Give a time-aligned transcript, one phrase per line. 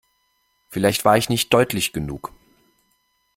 [0.69, 2.33] Vielleicht war ich nicht deutlich genug.